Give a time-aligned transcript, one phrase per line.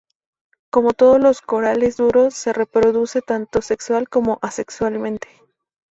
[0.71, 5.27] Como todos los corales duros se reproduce tanto sexual como asexualmente.